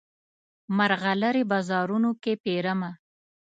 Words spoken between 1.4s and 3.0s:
بازارونو کې پیرمه